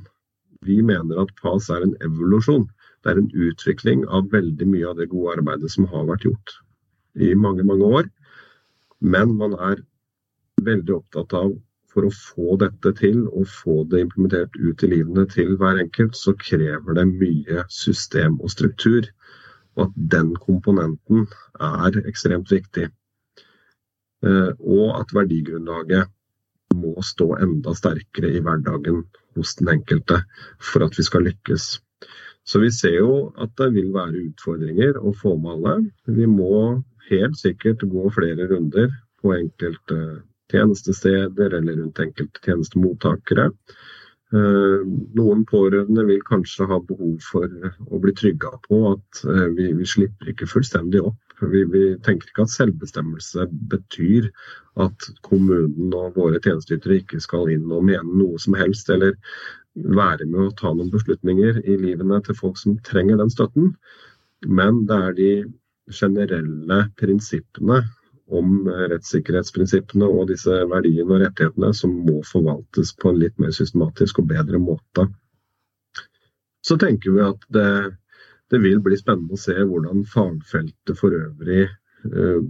[0.67, 2.67] Vi mener at PAS er en evolusjon.
[3.01, 6.57] Det er en utvikling av veldig mye av det gode arbeidet som har vært gjort
[7.15, 8.11] i mange, mange år.
[9.01, 9.81] Men man er
[10.65, 11.51] veldig opptatt av
[11.91, 16.15] for å få dette til og få det implementert ut i livene til hver enkelt,
[16.15, 19.09] så krever det mye system og struktur.
[19.75, 21.27] Og at den komponenten
[21.63, 22.89] er ekstremt viktig.
[24.21, 26.11] Eh, og at verdigrunnlaget
[26.75, 29.03] må stå enda sterkere i hverdagen
[29.35, 30.21] hos den enkelte
[30.71, 31.73] for at vi skal lykkes.
[32.47, 35.75] Så vi ser jo at det vil være utfordringer å få med alle.
[36.19, 39.97] Vi må helt sikkert gå flere runder på enkelte
[40.51, 43.49] tjenestesteder eller rundt enkelte tjenestemottakere.
[44.31, 44.83] Eh,
[45.19, 47.51] noen pårørende vil kanskje ha behov for
[47.91, 51.19] å bli trygga på at eh, vi, vi slipper ikke fullstendig opp.
[51.41, 54.29] Vi, vi, tenker ikke at selvbestemmelse betyr
[54.79, 59.17] at kommunen og våre tjenesteytere ikke skal inn og mene noe som helst, eller
[59.97, 63.73] være med å ta noen beslutninger i livene til folk som trenger den støtten.
[64.47, 65.31] Men det er de
[65.91, 67.81] generelle prinsippene
[68.31, 74.21] om rettssikkerhetsprinsippene og disse verdiene og rettighetene som må forvaltes på en litt mer systematisk
[74.21, 75.07] og bedre måte.
[76.65, 77.69] Så tenker vi at det,
[78.53, 82.41] det vil bli spennende å se hvordan fagfeltet for øvrig eh,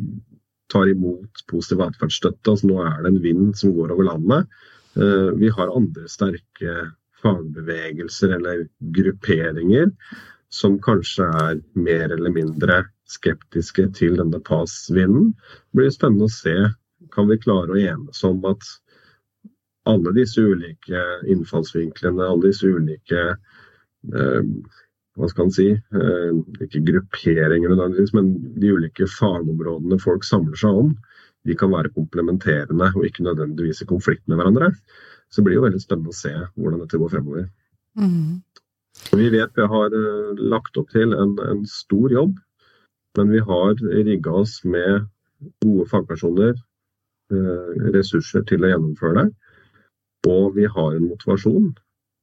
[0.72, 2.54] tar imot positiv atferdsstøtte.
[2.54, 4.52] Altså, nå er det en vind som går over landet.
[5.00, 8.66] Eh, vi har andre sterke fagbevegelser eller
[8.96, 9.92] grupperinger
[10.52, 12.82] som kanskje er mer eller mindre
[13.12, 15.32] skeptiske til denne PAS-vinden.
[15.72, 16.56] Det blir spennende å se.
[17.16, 18.66] Kan vi klare å enes om at
[19.90, 21.02] alle disse ulike
[21.34, 24.44] innfallsvinklene, alle disse ulike eh,
[25.20, 30.84] hva skal man si, eh, ikke grupperinger nødvendigvis, men de ulike fagområdene folk samler seg
[30.84, 30.94] om,
[31.48, 34.72] de kan være komplementerende og ikke nødvendigvis i konflikt med hverandre.
[35.32, 37.48] Så det blir jo veldig spennende å se hvordan dette går fremover.
[37.98, 38.40] Mm.
[39.18, 42.36] Vi vet vi har uh, lagt opp til en, en, stor jobb,
[43.18, 45.08] men vi har rigga oss med
[45.66, 46.58] gode fagpersoner,
[47.34, 49.30] uh, ressurser til å gjennomføre det.
[50.32, 51.72] Og vi har en motivasjon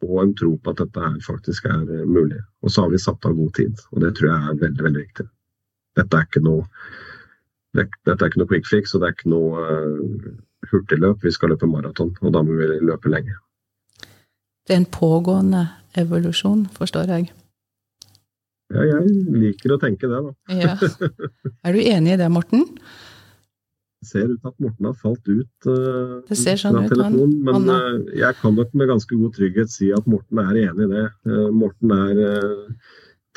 [0.07, 2.41] og en tro på at dette her faktisk er uh, mulig.
[2.63, 5.05] Og så har vi satt av god tid, og det tror jeg er veldig, veldig
[5.05, 5.29] viktig.
[5.99, 6.69] Dette er ikke noe,
[7.75, 9.67] det, dette er ikke noe quick fix, og det er ikke noe
[10.71, 11.25] hurtigløp.
[11.25, 13.37] Vi skal løpe maraton, og da må vi løpe lenge.
[14.69, 15.65] Det er en pågående
[15.97, 17.31] evolusjon, forstår jeg.
[18.69, 20.33] Ja, jeg liker å tenke det, da.
[20.53, 20.75] ja.
[21.65, 22.67] Er du enig i det, Morten?
[23.99, 27.33] Det ser ut til at Morten har falt ut uh, det ser sånn ut, telefonen.
[27.49, 30.91] Men uh, jeg kan nok med ganske god trygghet si at Morten er enig i
[30.93, 31.07] det.
[31.27, 32.21] Uh, Morten er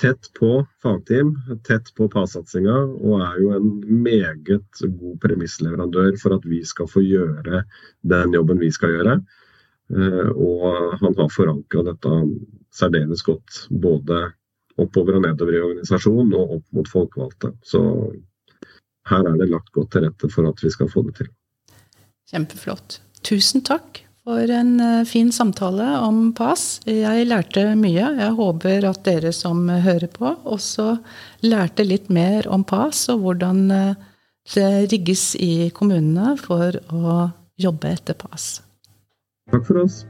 [0.01, 0.51] tett på
[0.83, 1.31] fagteam,
[1.67, 3.71] tett på PAS-satsinga, og er jo en
[4.03, 7.63] meget god premissleverandør for at vi skal få gjøre
[8.09, 9.19] den jobben vi skal gjøre.
[9.91, 10.63] Og
[11.03, 12.15] han har forankra dette
[12.73, 14.23] særdeles godt, både
[14.83, 17.53] oppover og nedover i organisasjonen og opp mot folkevalgte.
[17.65, 17.81] Så
[19.09, 21.31] her er det lagt godt til rette for at vi skal få det til.
[22.31, 23.01] Kjempeflott.
[23.25, 26.81] Tusen takk for en eh, fin samtale om PAS.
[26.85, 28.11] Jeg lærte mye.
[28.21, 30.95] Jeg håper at dere som hører på, også
[31.45, 34.09] lærte litt mer om PAS, og hvordan eh,
[34.55, 37.29] det rigges i kommunene for å
[37.61, 38.53] jobbe etter PAS.
[39.51, 40.05] Takk for oss.